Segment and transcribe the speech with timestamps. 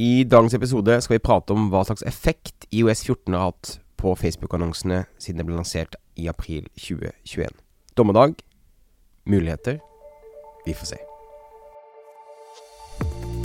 [0.00, 4.14] I dagens episode skal vi prate om hva slags effekt IOS 14 har hatt på
[4.16, 7.58] Facebook-annonsene siden det ble lansert i april 2021.
[8.00, 8.38] Dommedag.
[9.28, 9.76] Muligheter.
[10.64, 11.00] Vi får se.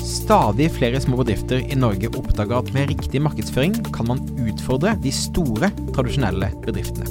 [0.06, 5.12] Stadig flere små bedrifter i Norge oppdager at med riktig markedsføring kan man utfordre de
[5.12, 7.10] store, tradisjonelle bedriftene.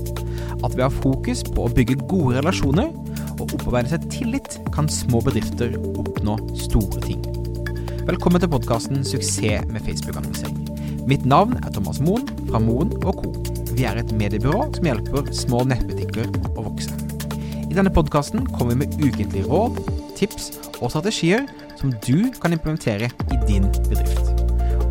[0.62, 2.95] At ved å ha fokus på å bygge gode relasjoner
[3.34, 7.33] og opparbeide seg tillit, kan små bedrifter oppnå store ting.
[8.05, 11.07] Velkommen til podkasten 'Suksess med Facebook-annonsering'.
[11.08, 13.12] Mitt navn er Thomas Moen fra Moen Co.
[13.72, 16.93] Vi er et mediebyrå som hjelper små nettbutikker å vokse.
[17.71, 19.81] I denne podkasten kommer vi med ukentlige råd,
[20.21, 21.48] tips og strategier
[21.81, 24.29] som du kan implementere i din bedrift.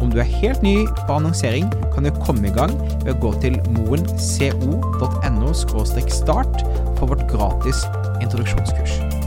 [0.01, 2.73] Om du er helt ny på annonsering, kan du komme i gang
[3.05, 6.65] ved å gå til moenco.no start
[6.97, 7.85] for vårt gratis
[8.21, 9.22] introduksjonskurs.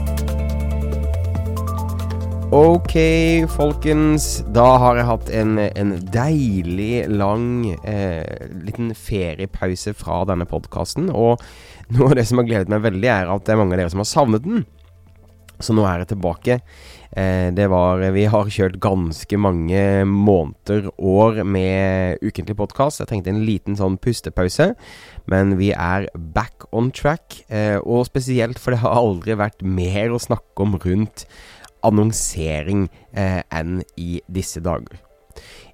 [2.55, 2.93] Ok,
[3.51, 4.37] folkens.
[4.55, 8.23] Da har jeg hatt en, en deilig, lang eh,
[8.63, 11.09] liten feriepause fra denne podkasten.
[11.11, 11.43] Og
[11.91, 13.91] noe av det som har gledet meg veldig, er at det er mange av dere
[13.91, 14.63] som har savnet den.
[15.59, 16.57] Så nå er jeg tilbake.
[17.19, 23.03] Eh, det var Vi har kjørt ganske mange måneder, år, med ukentlig podkast.
[23.03, 24.69] Jeg trengte en liten sånn pustepause.
[25.27, 27.41] Men vi er back on track.
[27.51, 31.27] Eh, og spesielt for det har aldri vært mer å snakke om rundt
[31.87, 34.99] annonsering eh, enn i disse dager.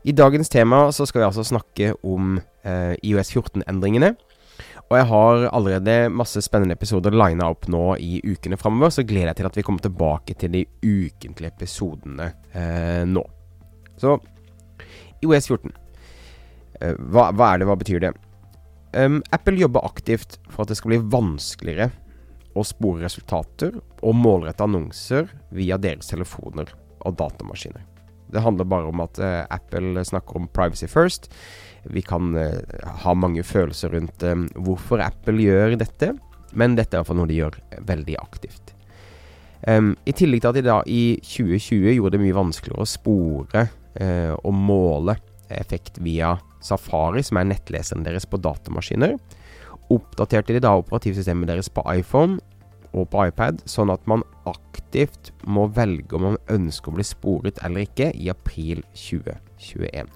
[0.04, 4.14] I dagens tema så skal vi altså snakke om eh, IOS 14-endringene.
[4.90, 9.32] Og jeg har allerede masse spennende episoder lina opp nå i ukene framover, så gleder
[9.32, 13.24] jeg til at vi kommer tilbake til de ukentlige episodene eh, nå.
[13.98, 14.18] Så
[15.24, 15.72] IOS 14.
[16.82, 18.14] Eh, hva, hva, er det, hva betyr det?
[18.94, 21.90] Um, Apple jobber aktivt for at det skal bli vanskeligere
[22.54, 26.70] å spore resultater og målrette annonser via deres telefoner
[27.04, 27.84] og datamaskiner.
[28.34, 31.30] Det handler bare om at eh, Apple snakker om privacy first.
[31.84, 32.62] Vi kan eh,
[33.04, 36.14] ha mange følelser rundt eh, hvorfor Apple gjør dette,
[36.54, 38.74] men dette er iallfall noe de gjør veldig aktivt.
[39.64, 43.62] Um, I tillegg til at de da i 2020 gjorde det mye vanskeligere å spore
[44.44, 45.14] og måle
[45.54, 46.32] effekt via
[46.66, 49.14] Safari, som er nettleseren deres på datamaskiner,
[49.92, 52.40] oppdaterte de da operativsystemet deres på iPhone
[52.94, 57.60] og på iPad, sånn at man aktivt må velge om man ønsker å bli sporet
[57.66, 60.12] eller ikke i april 2021.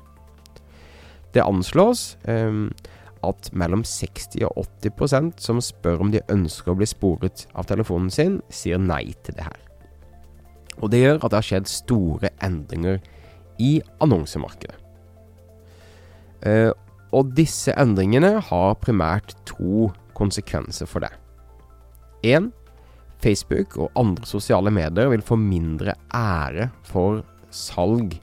[1.34, 2.70] Det anslås um,
[3.26, 8.12] at mellom 60 og 80% som spør om de ønsker å bli sporet av telefonen
[8.14, 9.62] sin, sier nei til det her.
[10.78, 13.02] Og det gjør at det har skjedd store endringer
[13.58, 14.78] i annonsemarkedet.
[16.46, 16.70] Uh,
[17.16, 21.14] og disse endringene har primært to konsekvenser for deg.
[22.28, 22.52] Én,
[23.24, 27.24] Facebook og andre sosiale medier vil få mindre ære for
[27.54, 28.18] salg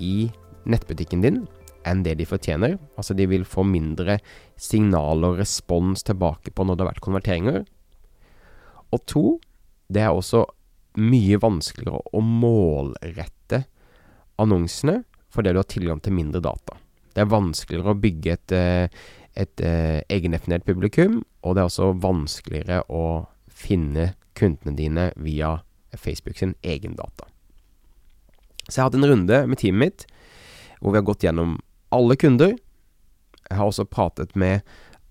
[0.00, 0.30] i
[0.70, 1.42] nettbutikken din
[1.88, 2.76] enn det de fortjener.
[2.96, 4.18] Altså de vil få mindre
[4.60, 7.62] signal og respons tilbake på når det har vært konverteringer.
[8.90, 9.24] Og to,
[9.88, 10.44] det er også
[11.00, 13.64] mye vanskeligere å målrette
[14.40, 16.76] annonsene fordi du har tilgang til mindre data.
[17.14, 18.54] Det er vanskeligere å bygge et,
[19.34, 19.62] et
[20.12, 25.58] egendefinert publikum, og det er også vanskeligere å finne kundene dine via
[25.98, 27.26] Facebook sin egen data.
[28.68, 30.06] Så jeg har hatt en runde med teamet mitt
[30.80, 31.58] hvor vi har gått gjennom
[31.92, 32.54] alle kunder.
[33.50, 34.62] Jeg har også pratet med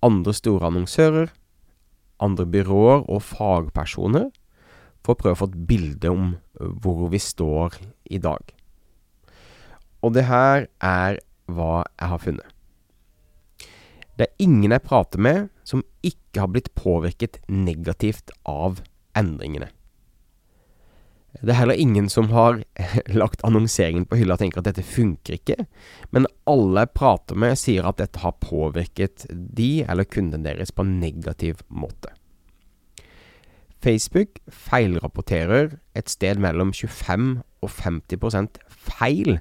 [0.02, 1.28] andre store annonsører,
[2.20, 4.30] andre byråer og fagpersoner
[5.04, 7.76] for å prøve å få et bilde om hvor vi står
[8.10, 8.42] i dag.
[10.00, 11.20] Og det her er
[11.56, 12.56] hva jeg har funnet.
[14.18, 18.82] Det er ingen jeg prater med som ikke har blitt påvirket negativt av
[19.16, 19.70] endringene.
[21.40, 22.58] Det er heller ingen som har
[23.22, 25.56] lagt annonseringen på hylla og tenker at dette funker ikke,
[26.10, 30.84] men alle jeg prater med sier at dette har påvirket de eller kunden deres på
[30.84, 32.12] en negativ måte.
[33.80, 39.38] Facebook feilrapporterer et sted mellom 25 og 50% feil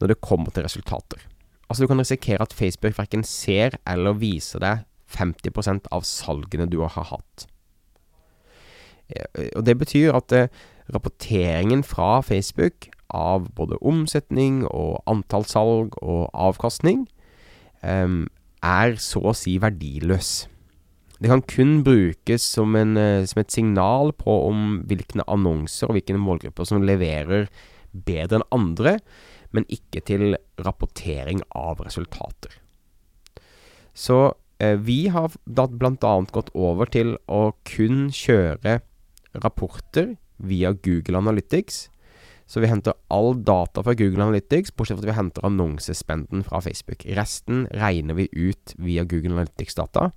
[0.00, 1.22] når det kommer til resultater.
[1.70, 6.80] Altså Du kan risikere at Facebook verken ser eller viser deg 50% av salgene du
[6.82, 7.46] har hatt.
[9.56, 10.50] Og Det betyr at eh,
[10.90, 17.06] rapporteringen fra Facebook av både omsetning og antall salg og avkastning
[17.82, 18.26] eh,
[18.62, 20.48] er så å si verdiløs.
[21.20, 25.98] Det kan kun brukes som, en, eh, som et signal på om hvilke annonser og
[25.98, 27.50] hvilke målgrupper som leverer
[27.92, 28.98] bedre enn andre,
[29.56, 32.54] men ikke til rapportering av resultater.
[33.94, 36.14] Så eh, vi har da bl.a.
[36.30, 38.80] gått over til å kun kjøre
[39.42, 41.88] rapporter via Google Analytics,
[42.50, 46.58] Så vi henter all data fra Google Analytics, bortsett fra at vi henter annonsespenden fra
[46.58, 47.04] Facebook.
[47.14, 50.08] Resten regner vi ut via Google Analytics-data.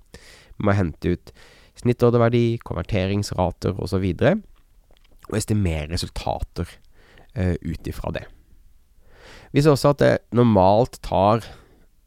[0.58, 1.30] Vi må hente ut
[1.78, 4.02] snittorderverdi, konverteringsrater osv.
[4.02, 4.34] Og, så
[5.30, 6.66] og estimere resultater
[7.38, 8.26] uh, ut ifra det.
[9.54, 11.44] Vi ser også at det normalt tar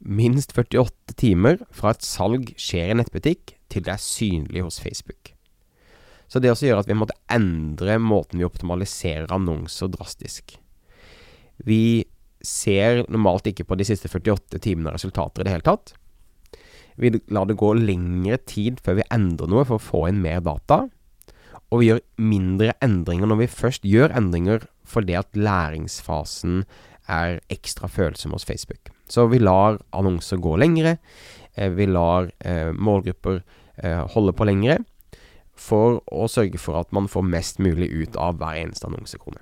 [0.03, 5.31] minst 48 timer fra et salg skjer i nettbutikk til det er synlig hos Facebook.
[6.27, 10.57] Så det også gjør at vi måtte endre måten vi optimaliserer annonser drastisk.
[11.63, 12.03] Vi
[12.43, 15.95] ser normalt ikke på de siste 48 timene resultater i det hele tatt.
[16.99, 20.43] Vi lar det gå lengre tid før vi endrer noe for å få inn mer
[20.43, 20.83] data.
[21.71, 26.61] Og vi gjør mindre endringer når vi først gjør endringer fordi at læringsfasen
[27.07, 28.91] er ekstra følsomme hos Facebook.
[29.07, 30.97] Så vi lar annonser gå lengre.
[31.55, 33.41] Eh, vi lar eh, målgrupper
[33.83, 34.77] eh, holde på lengre
[35.57, 39.41] for å sørge for at man får mest mulig ut av hver eneste annonsekrone.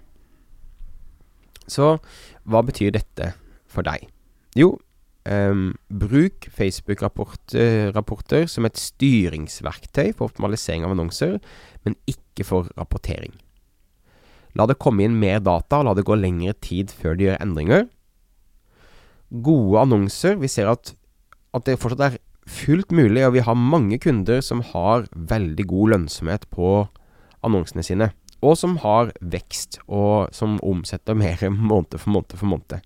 [1.67, 1.97] Så
[2.45, 3.33] hva betyr dette
[3.71, 4.07] for deg?
[4.55, 4.79] Jo,
[5.25, 5.53] eh,
[5.89, 11.39] bruk Facebook-rapporter som et styringsverktøy for optimalisering av annonser,
[11.83, 13.33] men ikke for rapportering.
[14.55, 17.87] La det komme inn mer data, la det gå lengre tid før de gjør endringer.
[19.45, 20.93] Gode annonser Vi ser at,
[21.53, 25.95] at det fortsatt er fullt mulig, og vi har mange kunder som har veldig god
[25.95, 26.85] lønnsomhet på
[27.45, 28.11] annonsene sine.
[28.45, 32.85] Og som har vekst, og som omsetter mer måned for måned for måned.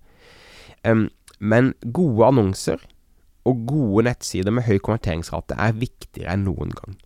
[0.86, 2.80] Um, men gode annonser
[3.48, 6.96] og gode nettsider med høy konverteringsrate er viktigere enn noen gang.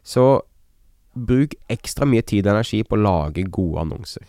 [0.00, 0.42] Så
[1.14, 4.26] bruk ekstra mye tid og energi på å lage gode annonser.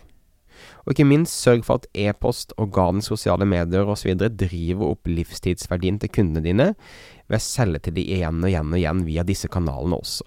[0.82, 4.14] Og ikke minst sørg for at e-post, organiske sosiale medier osv.
[4.18, 6.68] driver opp livstidsverdien til kundene dine
[7.28, 10.26] ved å selge til de igjen og igjen og igjen via disse kanalene også.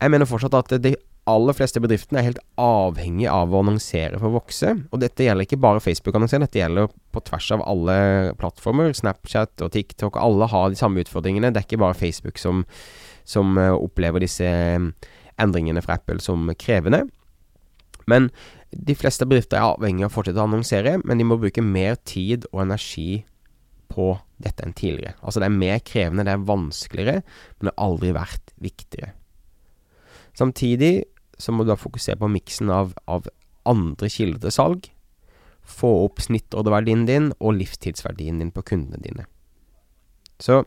[0.00, 0.94] Jeg mener fortsatt at de
[1.30, 4.74] aller fleste bedriftene er helt avhengig av å annonsere for å vokse.
[4.92, 7.96] Og dette gjelder ikke bare Facebook-annonsering, dette gjelder på tvers av alle
[8.40, 8.92] plattformer.
[8.96, 11.52] Snapchat og TikTok, alle har de samme utfordringene.
[11.54, 12.66] Det er ikke bare Facebook som,
[13.24, 14.88] som eh, opplever disse eh,
[15.40, 17.04] endringene fra Apple som krevende.
[18.10, 18.28] Men
[18.70, 21.96] de fleste bedrifter er avhengig av å fortsette å annonsere, men de må bruke mer
[22.06, 23.24] tid og energi
[23.94, 24.12] på
[24.42, 25.14] dette enn tidligere.
[25.22, 27.22] Altså det er mer krevende, det er vanskeligere,
[27.56, 29.12] men det har aldri vært viktigere.
[30.34, 30.94] Samtidig
[31.38, 33.28] så må du da fokusere på miksen av, av
[33.68, 34.88] andre kilder til salg.
[35.64, 39.28] Få opp snittordreverdien din og livstidsverdien din på kundene dine.
[40.42, 40.64] Så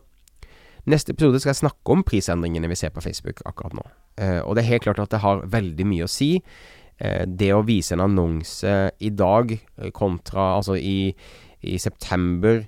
[0.88, 3.86] neste episode skal jeg snakke om prisendringene vi ser på Facebook akkurat nå.
[4.18, 6.36] Eh, og det er helt klart at det har veldig mye å si
[6.98, 11.12] Eh, det å vise en annonse i dag eh, kontra altså i,
[11.62, 12.64] i september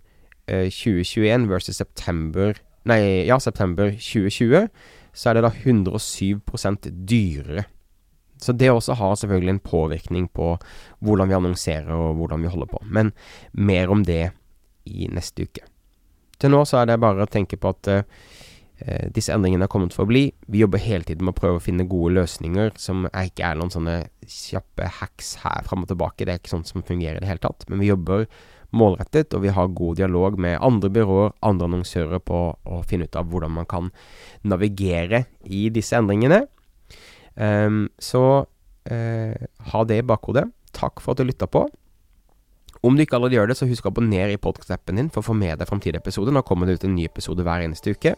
[0.46, 2.58] 2021 eh, versus september
[2.88, 4.70] Nei, ja, september 2020,
[5.12, 7.66] så er det da 107% dyrere.
[8.40, 10.54] Så det også har selvfølgelig en påvirkning på
[11.04, 12.80] hvordan vi annonserer og hvordan vi holder på.
[12.88, 13.12] Men
[13.52, 14.30] mer om det
[14.88, 15.69] i neste uke.
[16.40, 17.90] Til nå så er det bare å tenke på at
[18.80, 20.30] Eh, disse endringene har kommet for å bli.
[20.48, 23.58] Vi jobber hele tiden med å prøve å finne gode løsninger som er ikke er
[23.60, 26.24] noen sånne kjappe hacks her fram og tilbake.
[26.24, 27.66] Det er ikke sånt som fungerer i det hele tatt.
[27.68, 28.24] Men vi jobber
[28.76, 33.18] målrettet, og vi har god dialog med andre byråer, andre annonsører på å finne ut
[33.18, 33.90] av hvordan man kan
[34.46, 36.44] navigere i disse endringene.
[37.34, 39.34] Um, så uh,
[39.72, 40.46] ha det i bakhodet.
[40.76, 41.66] Takk for at du lytta på.
[42.80, 45.26] Om du ikke allerede gjør det, så husk å abonnere i podkast-appen din for å
[45.26, 46.32] få med deg framtidige episoder.
[46.32, 48.14] Nå kommer det ut en ny episode hver eneste uke.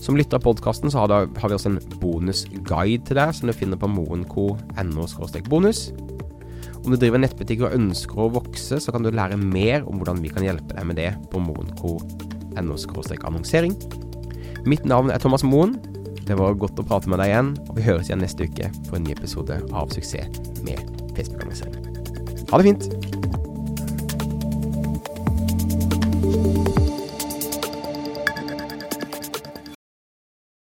[0.00, 3.80] Som lytter av podkasten så har, vi også en bonusguide til deg, som du finner
[3.80, 5.06] på moenco.no
[5.52, 5.86] bonus.
[6.84, 10.20] Om du driver nettbutikk og ønsker å vokse, så kan du lære mer om hvordan
[10.24, 12.76] vi kan hjelpe deg med det på moenco.no
[13.28, 13.76] annonsering.
[14.64, 15.76] Mitt navn er Thomas Moen.
[16.24, 18.96] Det var godt å prate med deg igjen, og vi høres igjen neste uke for
[18.96, 20.80] en ny episode av Suksess med
[21.16, 21.92] Facebook-annonsering.
[22.48, 23.23] Ha det fint!